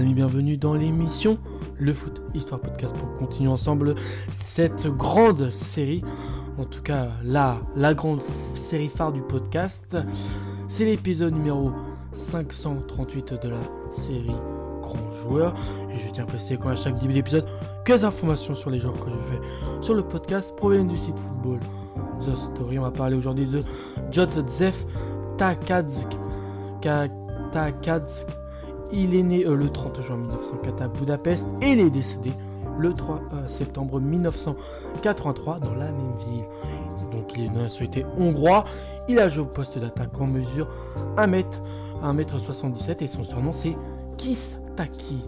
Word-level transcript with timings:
amis, 0.00 0.14
bienvenue 0.14 0.56
dans 0.56 0.74
l'émission 0.74 1.38
Le 1.78 1.92
Foot 1.94 2.20
Histoire 2.34 2.60
Podcast 2.60 2.94
pour 2.96 3.14
continuer 3.14 3.48
ensemble 3.48 3.94
cette 4.44 4.86
grande 4.88 5.50
série. 5.50 6.02
En 6.58 6.64
tout 6.64 6.82
cas, 6.82 7.08
là, 7.22 7.58
la 7.76 7.94
grande 7.94 8.22
série 8.54 8.88
phare 8.88 9.12
du 9.12 9.22
podcast. 9.22 9.96
C'est 10.68 10.84
l'épisode 10.84 11.34
numéro 11.34 11.70
538 12.12 13.34
de 13.42 13.48
la 13.48 13.60
série 13.92 14.36
Grand 14.82 15.12
Joueur. 15.22 15.54
Et 15.90 15.98
je 15.98 16.10
tiens 16.10 16.24
à 16.24 16.26
préciser 16.26 16.56
quand 16.56 16.68
à 16.68 16.76
chaque 16.76 17.00
début 17.00 17.14
d'épisode 17.14 17.46
que 17.84 17.92
les 17.92 18.04
informations 18.04 18.54
sur 18.54 18.70
les 18.70 18.78
joueurs 18.78 18.98
que 18.98 19.10
je 19.10 19.16
fais 19.16 19.40
sur 19.82 19.94
le 19.94 20.02
podcast 20.02 20.54
proviennent 20.56 20.88
du 20.88 20.98
site 20.98 21.18
football 21.18 21.60
The 22.20 22.36
Story. 22.36 22.78
On 22.78 22.82
va 22.82 22.90
parler 22.90 23.16
aujourd'hui 23.16 23.46
de. 23.46 23.60
Takadzk 27.52 28.26
il 28.92 29.14
est 29.14 29.22
né 29.22 29.44
euh, 29.44 29.56
le 29.56 29.68
30 29.68 30.00
juin 30.00 30.16
1904 30.16 30.82
à 30.82 30.88
Budapest 30.88 31.44
et 31.62 31.72
il 31.72 31.80
est 31.80 31.90
décédé 31.90 32.32
le 32.78 32.92
3 32.92 33.20
euh, 33.32 33.46
septembre 33.46 34.00
1983 34.00 35.58
dans 35.58 35.74
la 35.74 35.86
même 35.86 36.14
ville. 36.18 36.44
Donc 37.12 37.32
il 37.36 37.44
est 37.44 37.48
de 37.48 37.58
nationalité 37.58 38.04
hongrois. 38.18 38.64
Il 39.08 39.18
a 39.18 39.28
joué 39.28 39.44
au 39.44 39.46
poste 39.46 39.78
d'attaquant 39.78 40.26
mesure 40.26 40.68
1m, 41.16 41.44
1m77 42.02 43.02
et 43.02 43.06
son 43.06 43.24
surnom 43.24 43.52
c'est 43.52 43.76
Kistaki. 44.16 45.22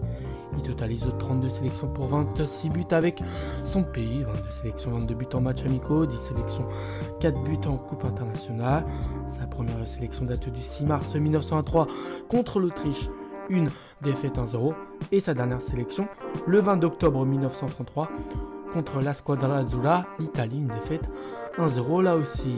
Il 0.57 0.63
totalise 0.63 1.03
32 1.19 1.47
sélections 1.47 1.87
pour 1.87 2.07
26 2.07 2.69
buts 2.69 2.83
avec 2.91 3.23
son 3.63 3.83
pays, 3.83 4.23
22 4.23 4.51
sélections, 4.61 4.91
22 4.91 5.13
buts 5.13 5.25
en 5.33 5.41
match 5.41 5.63
amicaux, 5.63 6.05
10 6.05 6.17
sélections, 6.17 6.65
4 7.19 7.43
buts 7.43 7.57
en 7.67 7.77
Coupe 7.77 8.03
internationale. 8.03 8.83
Sa 9.39 9.45
première 9.45 9.87
sélection 9.87 10.25
date 10.25 10.49
du 10.49 10.61
6 10.61 10.85
mars 10.85 11.15
1903 11.15 11.87
contre 12.27 12.59
l'Autriche 12.59 13.09
une 13.49 13.69
défaite 14.01 14.37
1-0 14.37 14.73
et 15.11 15.19
sa 15.19 15.33
dernière 15.33 15.61
sélection 15.61 16.07
le 16.47 16.59
20 16.59 16.83
octobre 16.83 17.25
1933 17.25 18.09
contre 18.73 19.01
la 19.01 19.13
Squadra 19.13 19.57
Azzurra, 19.57 20.05
l'Italie, 20.19 20.59
une 20.59 20.67
défaite 20.67 21.09
1-0 21.57 22.03
là 22.03 22.15
aussi. 22.15 22.55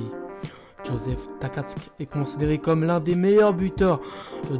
Joseph 0.84 1.20
Takatsk 1.40 1.78
est 2.00 2.08
considéré 2.08 2.58
comme 2.58 2.84
l'un 2.84 3.00
des 3.00 3.16
meilleurs 3.16 3.54
buteurs 3.54 4.02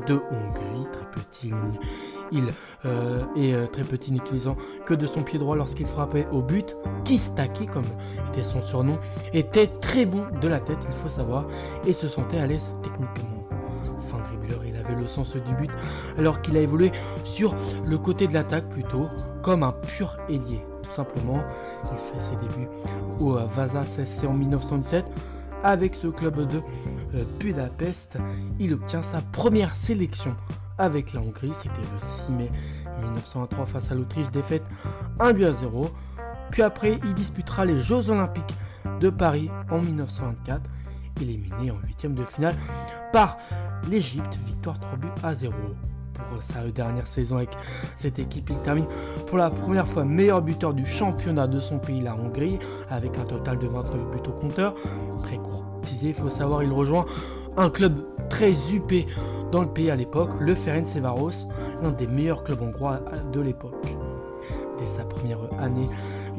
de 0.08 0.14
Hongrie, 0.14 0.88
très 0.92 1.10
petit. 1.12 1.52
Il 2.32 2.44
euh, 2.86 3.24
est 3.36 3.54
euh, 3.54 3.68
très 3.68 3.84
petit, 3.84 4.12
n'utilisant 4.12 4.56
que 4.86 4.94
de 4.94 5.06
son 5.06 5.24
pied 5.24 5.40
droit 5.40 5.56
lorsqu'il 5.56 5.88
frappait 5.88 6.28
au 6.32 6.42
but. 6.42 6.78
Kistaki, 7.04 7.66
comme 7.66 7.86
était 8.30 8.44
son 8.44 8.62
surnom, 8.62 9.00
était 9.34 9.68
très 9.68 10.06
bon 10.06 10.26
de 10.42 10.48
la 10.48 10.60
tête, 10.60 10.78
il 10.88 10.96
faut 10.96 11.10
savoir, 11.10 11.46
et 11.86 11.94
se 11.94 12.08
sentait 12.08 12.38
à 12.38 12.46
l'aise 12.46 12.70
techniquement 12.84 13.41
le 14.96 15.08
sens 15.08 15.36
du 15.36 15.54
but, 15.56 15.72
alors 16.18 16.42
qu'il 16.42 16.58
a 16.58 16.62
évolué 16.62 16.92
sur 17.24 17.56
le 17.86 17.98
côté 17.98 18.28
de 18.28 18.34
l'attaque 18.34 18.70
plutôt, 18.70 19.08
comme 19.42 19.64
un 19.64 19.72
pur 19.72 20.18
ailier. 20.30 20.64
Tout 20.84 20.92
simplement, 20.94 21.42
il 21.84 21.88
fait 21.90 22.30
ses 22.30 22.36
débuts 22.36 22.70
au 23.20 23.36
Vasa 23.48 23.84
CSC 23.84 24.26
en 24.26 24.34
1917. 24.34 25.06
Avec 25.64 25.96
ce 25.96 26.08
club 26.08 26.48
de 26.48 26.62
euh, 27.16 27.24
Budapest, 27.40 28.18
il 28.60 28.74
obtient 28.74 29.04
sa 29.04 29.22
première 29.22 29.76
sélection 29.76 30.36
avec 30.80 31.14
la 31.14 31.22
Hongrie. 31.22 31.52
C'était 31.54 31.82
le 31.82 32.00
6 32.26 32.32
mai 32.32 32.52
1903 33.02 33.66
face 33.66 33.92
à 33.92 33.96
l'Autriche, 33.96 34.30
défaite 34.32 34.64
1 35.20 35.34
but 35.34 35.46
à 35.46 35.54
0. 35.54 35.90
Puis 36.52 36.64
après, 36.64 37.00
il 37.04 37.14
disputera 37.14 37.66
les 37.66 37.82
Jeux 37.82 38.10
Olympiques 38.10 38.56
de 39.00 39.10
Paris 39.10 39.50
en 39.70 39.80
1924, 39.80 40.62
éliminé 41.20 41.72
en 41.72 41.78
huitième 41.86 42.14
de 42.14 42.24
finale 42.24 42.56
par 43.12 43.38
l'Égypte, 43.90 44.38
victoire 44.46 44.80
3 44.80 44.98
buts 44.98 45.08
à 45.24 45.36
0 45.36 45.54
pour 46.30 46.44
sa 46.44 46.68
dernière 46.68 47.08
saison 47.08 47.38
avec 47.38 47.50
cette 47.98 48.20
équipe. 48.20 48.50
Il 48.50 48.58
termine 48.60 48.86
pour 49.28 49.38
la 49.38 49.50
première 49.50 49.88
fois 49.88 50.06
meilleur 50.06 50.42
buteur 50.42 50.74
du 50.74 50.86
championnat 50.86 51.48
de 51.48 51.60
son 51.60 51.80
pays, 51.80 52.02
la 52.02 52.16
Hongrie, 52.16 52.60
avec 52.90 53.18
un 53.18 53.26
total 53.26 53.58
de 53.60 53.68
29 53.68 54.12
buts 54.12 54.30
au 54.30 54.32
compteur. 54.32 54.76
Très 55.20 55.38
courtisé, 55.38 56.10
il 56.10 56.14
faut 56.14 56.30
savoir, 56.30 56.64
il 56.64 56.72
rejoint 56.72 57.06
un 57.58 57.70
club 57.70 58.06
très 58.30 58.54
huppé 58.74 59.08
dans 59.52 59.62
le 59.62 59.68
pays 59.68 59.92
à 59.92 59.96
l'époque, 59.96 60.32
le 60.40 60.56
Ferencváros, 60.56 61.48
l'un 61.82 61.92
des 61.92 62.08
meilleurs 62.08 62.44
clubs 62.44 62.62
hongrois 62.62 63.02
de 63.34 63.42
l'époque. 63.42 63.96
Dès 64.80 64.86
sa 64.86 65.04
première 65.04 65.40
année, 65.60 65.88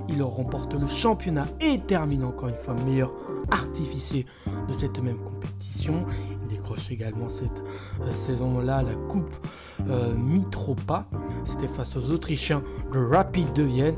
il 0.08 0.22
remporte 0.22 0.74
le 0.74 0.88
championnat 0.88 1.46
et 1.60 1.78
termine 1.80 2.24
encore 2.24 2.48
une 2.48 2.56
fois 2.56 2.74
meilleur 2.86 3.12
artificier 3.50 4.26
de 4.68 4.72
cette 4.72 5.00
même 5.00 5.18
compétition 5.18 6.04
décroche 6.48 6.90
également 6.90 7.28
cette 7.28 7.62
euh, 8.00 8.12
saison-là 8.14 8.82
la 8.82 8.94
Coupe 9.08 9.34
euh, 9.88 10.14
Mitropa. 10.14 11.06
C'était 11.44 11.68
face 11.68 11.96
aux 11.96 12.10
Autrichiens 12.10 12.62
de 12.92 12.98
Rapid 12.98 13.52
de 13.52 13.62
Vienne. 13.62 13.96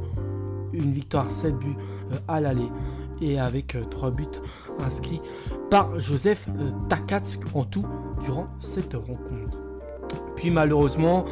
Une 0.72 0.92
victoire 0.92 1.30
7 1.30 1.56
buts 1.56 1.76
euh, 2.12 2.16
à 2.28 2.40
l'aller 2.40 2.68
et 3.20 3.38
avec 3.38 3.76
3 3.90 4.10
buts 4.10 4.26
inscrits 4.80 5.20
par 5.70 5.98
Joseph 6.00 6.48
Takatsk 6.88 7.40
en 7.54 7.64
tout 7.64 7.86
durant 8.24 8.48
cette 8.60 8.94
rencontre. 8.94 9.58
Puis 10.34 10.50
malheureusement, 10.50 11.24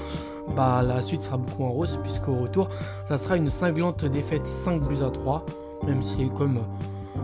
bah, 0.57 0.83
la 0.87 1.03
suite 1.03 1.23
sera 1.23 1.37
beaucoup 1.37 1.65
en 1.65 1.71
rose 1.71 1.99
puisqu'au 2.03 2.35
retour, 2.35 2.69
ça 3.09 3.19
sera 3.19 3.37
une 3.37 3.49
cinglante 3.49 4.05
défaite 4.05 4.47
5 4.47 4.87
buts 4.87 5.03
à 5.05 5.11
3, 5.11 5.45
même 5.85 6.01
eu 6.21 6.29
comme 6.29 6.61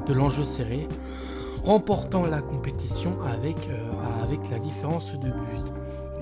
de 0.08 0.14
l'enjeu 0.14 0.44
serré 0.44 0.88
remportant 1.64 2.24
la 2.24 2.40
compétition 2.40 3.18
avec, 3.22 3.56
euh, 3.68 4.22
avec 4.22 4.40
la 4.50 4.58
différence 4.58 5.12
de 5.12 5.28
but. 5.28 5.64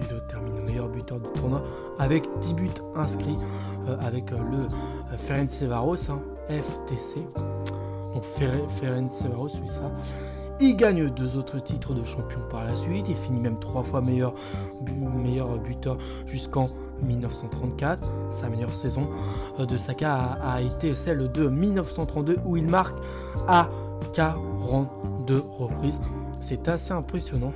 Il 0.01 0.07
termine 0.29 0.63
meilleur 0.67 0.89
buteur 0.89 1.21
du 1.21 1.29
tournoi 1.41 1.63
avec 1.99 2.25
10 2.41 2.55
buts 2.55 2.71
inscrits 2.97 3.37
euh, 3.89 3.97
avec 4.01 4.33
euh, 4.33 4.37
le 4.51 5.17
Ferencvaros, 5.17 6.11
hein, 6.11 6.21
FTC. 6.49 7.21
Donc 8.15 8.25
Ferencvaros, 8.25 9.51
oui 9.63 9.69
ça. 9.69 9.91
Il 10.59 10.77
gagne 10.77 11.11
deux 11.11 11.39
autres 11.39 11.59
titres 11.59 11.95
de 11.95 12.03
champion 12.03 12.41
par 12.51 12.65
la 12.65 12.75
suite. 12.77 13.07
Il 13.09 13.17
finit 13.17 13.41
même 13.41 13.59
trois 13.59 13.83
fois 13.83 14.01
meilleur, 14.01 14.35
meilleur 15.15 15.59
buteur 15.59 15.99
jusqu'en 16.27 16.67
1934. 17.03 18.11
Sa 18.31 18.49
meilleure 18.49 18.73
saison 18.73 19.09
de 19.59 19.77
Saka 19.77 20.39
a, 20.43 20.61
été 20.61 20.95
celle 20.95 21.31
de 21.31 21.49
1932 21.49 22.39
où 22.45 22.57
il 22.57 22.67
marque 22.67 22.97
à 23.49 23.69
40 24.15 25.27
de 25.27 25.37
reprises. 25.39 26.01
C'est 26.41 26.69
assez 26.69 26.93
impressionnant. 26.93 27.53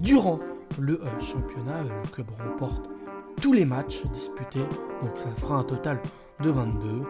Durant 0.00 0.38
le 0.78 1.00
euh, 1.02 1.20
championnat, 1.20 1.78
euh, 1.78 2.02
le 2.02 2.08
club 2.08 2.26
remporte 2.38 2.88
tous 3.40 3.52
les 3.52 3.64
matchs 3.64 4.02
disputés, 4.12 4.64
donc 5.02 5.16
ça 5.16 5.28
fera 5.38 5.56
un 5.56 5.64
total 5.64 6.00
de 6.40 6.50
22 6.50 7.02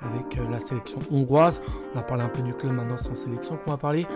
avec 0.00 0.36
euh, 0.36 0.50
la 0.50 0.60
sélection 0.60 0.98
hongroise. 1.10 1.60
On 1.94 1.98
a 1.98 2.02
parlé 2.02 2.24
un 2.24 2.28
peu 2.28 2.42
du 2.42 2.54
club 2.54 2.72
maintenant 2.72 2.96
sans 2.96 3.14
sélection 3.14 3.56
qu'on 3.56 3.70
va 3.70 3.76
parler. 3.76 4.06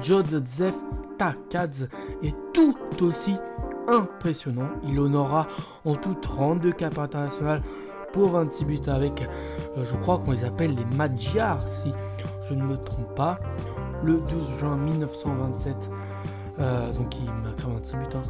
Joseph 0.00 0.76
Takadz 1.18 1.88
est 2.22 2.34
tout 2.52 2.76
aussi 3.02 3.36
impressionnant. 3.88 4.68
Il 4.84 4.98
honora 5.00 5.46
en 5.84 5.94
tout 5.94 6.14
32 6.14 6.72
capes 6.72 6.98
internationales 6.98 7.62
pour 8.12 8.30
26 8.30 8.64
buts 8.64 8.80
avec, 8.86 9.28
je 9.76 9.96
crois 9.96 10.18
qu'on 10.18 10.32
les 10.32 10.44
appelle 10.44 10.74
les 10.74 10.96
Magyars 10.96 11.60
si 11.68 11.92
je 12.48 12.54
ne 12.54 12.62
me 12.62 12.76
trompe 12.76 13.14
pas 13.14 13.38
le 14.02 14.18
12 14.18 14.58
juin 14.58 14.76
1927. 14.76 15.76
Euh, 16.58 16.90
donc 16.94 17.18
il 17.18 17.30
marquera 17.44 17.68
26 17.68 17.96
buts. 17.96 18.02
Hein. 18.14 18.22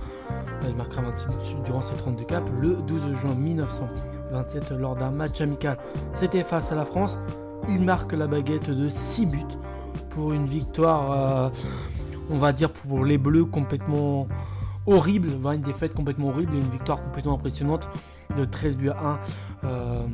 Il 0.69 0.75
marquera 0.75 1.03
26 1.03 1.29
buts 1.29 1.63
durant 1.65 1.81
ses 1.81 1.95
32 1.95 2.25
caps. 2.25 2.51
Le 2.61 2.77
12 2.77 3.13
juin 3.15 3.35
1927, 3.35 4.71
lors 4.73 4.97
d'un 4.97 5.11
match 5.11 5.41
amical, 5.41 5.79
c'était 6.15 6.43
face 6.43 6.73
à 6.73 6.75
la 6.75 6.85
France. 6.85 7.19
Il 7.69 7.83
marque 7.83 8.13
la 8.13 8.27
baguette 8.27 8.71
de 8.71 8.89
6 8.89 9.27
buts 9.27 9.41
pour 10.11 10.33
une 10.33 10.47
victoire, 10.47 11.13
euh, 11.13 11.49
on 12.31 12.39
va 12.39 12.53
dire 12.53 12.71
pour 12.71 13.05
les 13.05 13.19
Bleus, 13.19 13.45
complètement 13.45 14.27
horrible. 14.87 15.29
Une 15.53 15.61
défaite 15.61 15.95
complètement 15.95 16.29
horrible 16.29 16.55
et 16.55 16.59
une 16.59 16.71
victoire 16.71 17.03
complètement 17.03 17.35
impressionnante 17.35 17.89
de 18.37 18.45
13 18.45 18.77
buts 18.77 18.91
à 18.91 19.19
1 19.63 19.67
euh, 19.67 20.07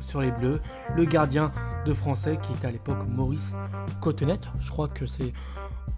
sur 0.00 0.20
les 0.20 0.30
Bleus. 0.30 0.60
Le 0.96 1.04
gardien 1.04 1.52
de 1.86 1.92
français 1.92 2.38
qui 2.42 2.52
était 2.52 2.66
à 2.66 2.70
l'époque 2.70 3.06
Maurice 3.08 3.54
Cotenet, 4.00 4.40
je 4.58 4.70
crois 4.70 4.88
que 4.88 5.06
c'est 5.06 5.32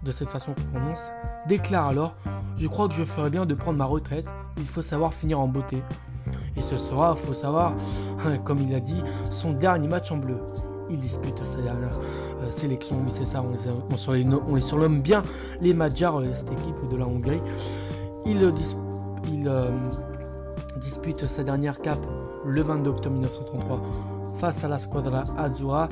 de 0.03 0.11
cette 0.11 0.29
façon 0.29 0.53
qu'on 0.53 0.79
prononce, 0.79 1.11
déclare 1.47 1.87
alors 1.87 2.15
Je 2.57 2.67
crois 2.67 2.87
que 2.87 2.93
je 2.93 3.03
ferais 3.03 3.29
bien 3.29 3.45
de 3.45 3.53
prendre 3.53 3.77
ma 3.77 3.85
retraite, 3.85 4.25
il 4.57 4.65
faut 4.65 4.81
savoir 4.81 5.13
finir 5.13 5.39
en 5.39 5.47
beauté. 5.47 5.81
Et 6.55 6.61
ce 6.61 6.77
sera, 6.77 7.15
il 7.19 7.27
faut 7.27 7.33
savoir, 7.33 7.73
comme 8.45 8.59
il 8.61 8.73
a 8.73 8.79
dit, 8.79 9.01
son 9.31 9.53
dernier 9.53 9.87
match 9.87 10.11
en 10.11 10.17
bleu. 10.17 10.37
Il 10.89 10.99
dispute 10.99 11.43
sa 11.43 11.61
dernière 11.61 11.99
euh, 12.43 12.51
sélection, 12.51 12.97
oui 13.03 13.11
c'est 13.11 13.25
ça, 13.25 13.43
on 13.43 14.53
les, 14.53 14.61
surnomme 14.61 15.01
bien 15.01 15.23
les 15.59 15.73
Magyars, 15.73 16.19
euh, 16.19 16.27
cette 16.35 16.51
équipe 16.51 16.87
de 16.91 16.95
la 16.95 17.07
Hongrie. 17.07 17.41
Il, 18.25 18.51
il 19.31 19.51
dispute 20.81 21.25
sa 21.27 21.43
dernière 21.43 21.79
cape 21.81 22.05
le 22.45 22.61
22 22.61 22.89
octobre 22.89 23.15
1933 23.15 23.79
face 24.37 24.63
à 24.63 24.67
la 24.67 24.79
Squadra 24.79 25.23
Azzurra. 25.37 25.89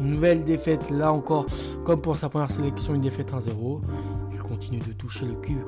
Nouvelle 0.00 0.44
défaite, 0.44 0.90
là 0.90 1.12
encore, 1.12 1.46
comme 1.84 2.00
pour 2.00 2.16
sa 2.16 2.28
première 2.28 2.50
sélection, 2.50 2.94
une 2.94 3.02
défaite 3.02 3.32
1-0. 3.32 3.80
Il 4.32 4.40
continue 4.42 4.78
de 4.78 4.92
toucher 4.92 5.26
le 5.26 5.34
cul 5.34 5.58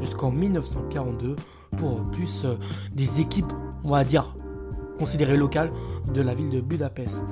jusqu'en 0.00 0.30
1942 0.30 1.36
pour 1.76 2.02
plus 2.10 2.44
euh, 2.44 2.54
des 2.92 3.20
équipes, 3.20 3.52
on 3.84 3.90
va 3.90 4.04
dire, 4.04 4.36
considérées 4.98 5.36
locales 5.36 5.72
de 6.12 6.20
la 6.20 6.34
ville 6.34 6.50
de 6.50 6.60
Budapest. 6.60 7.24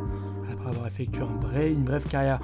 Après 0.52 0.70
avoir 0.70 0.86
effectué 0.86 1.22
une 1.68 1.84
brève 1.84 2.06
carrière 2.08 2.40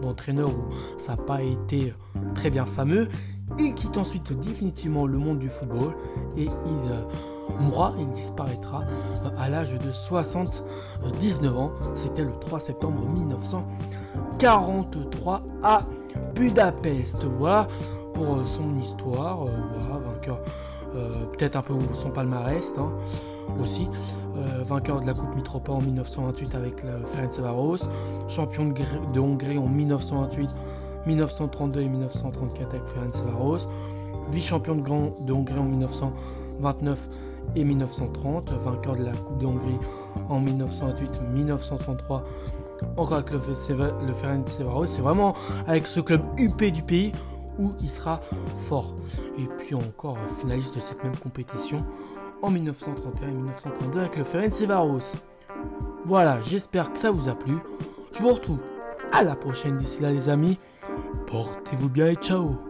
d'entraîneur 0.00 0.50
où 0.50 0.98
ça 0.98 1.16
n'a 1.16 1.22
pas 1.22 1.42
été 1.42 1.92
très 2.34 2.50
bien 2.50 2.64
fameux, 2.64 3.08
il 3.58 3.74
quitte 3.74 3.96
ensuite 3.96 4.32
définitivement 4.38 5.06
le 5.06 5.18
monde 5.18 5.38
du 5.38 5.48
football 5.48 5.94
et 6.36 6.44
il 6.44 6.90
euh, 6.90 7.00
mourra, 7.60 7.94
il 7.98 8.10
disparaîtra 8.10 8.82
euh, 8.82 9.30
à 9.38 9.48
l'âge 9.48 9.72
de 9.72 9.90
79 9.90 11.58
ans. 11.58 11.72
C'était 11.94 12.24
le 12.24 12.32
3 12.40 12.60
septembre 12.60 13.00
1943 13.14 15.42
à 15.62 15.78
Budapest. 16.34 17.24
Voilà 17.38 17.66
pour 18.14 18.36
euh, 18.36 18.42
son 18.42 18.78
histoire. 18.78 19.46
Voilà, 19.72 19.98
vainqueur, 19.98 20.38
peut-être 21.32 21.56
un 21.56 21.62
peu 21.62 21.74
son 22.00 22.10
palmarès 22.10 22.72
hein, 22.78 22.90
aussi. 23.62 23.88
vainqueur 24.64 25.00
de 25.02 25.06
la 25.06 25.12
Coupe 25.12 25.36
Mitropa 25.36 25.72
en 25.72 25.80
1928 25.80 26.54
avec 26.54 26.82
le 26.82 27.04
Ferencvaros, 27.04 27.76
champion 28.28 28.72
de 29.12 29.20
Hongrie 29.20 29.58
en 29.58 29.68
1928 29.68 30.56
1932 31.06 31.80
et 31.80 31.88
1934 31.88 32.70
avec 32.70 32.86
Ferencvaros, 32.86 33.68
vice-champion 34.30 34.76
de, 34.76 35.24
de 35.24 35.32
Hongrie 35.32 35.58
en 35.58 35.64
1929 35.64 36.98
et 37.56 37.64
1930, 37.64 38.50
vainqueur 38.64 38.96
de 38.96 39.04
la 39.04 39.12
Coupe 39.12 39.38
de 39.38 39.46
Hongrie 39.46 39.78
en 40.28 40.40
1928, 40.40 41.22
1933, 41.32 42.24
encore 42.96 43.18
avec 43.18 43.30
le, 43.30 43.40
le 44.06 44.12
Ferencvaros. 44.12 44.86
C'est 44.86 45.02
vraiment 45.02 45.34
avec 45.66 45.86
ce 45.86 46.00
club 46.00 46.22
UP 46.38 46.62
du 46.64 46.82
pays 46.82 47.12
où 47.58 47.70
il 47.82 47.90
sera 47.90 48.20
fort. 48.68 48.94
Et 49.38 49.48
puis 49.58 49.74
encore 49.74 50.16
finaliste 50.40 50.74
de 50.74 50.80
cette 50.80 51.02
même 51.02 51.16
compétition 51.16 51.84
en 52.42 52.50
1931 52.50 53.28
et 53.28 53.32
1932 53.32 54.00
avec 54.00 54.16
le 54.16 54.24
Ferencvaros. 54.24 55.14
Voilà, 56.04 56.40
j'espère 56.42 56.92
que 56.92 56.98
ça 56.98 57.10
vous 57.10 57.28
a 57.28 57.34
plu. 57.34 57.54
Je 58.12 58.22
vous 58.22 58.32
retrouve 58.32 58.60
à 59.12 59.22
la 59.22 59.34
prochaine 59.34 59.78
d'ici 59.78 60.00
là 60.00 60.10
les 60.10 60.28
amis. 60.28 60.58
Portez-vous 61.26 61.88
bien 61.88 62.08
et 62.08 62.14
ciao 62.14 62.67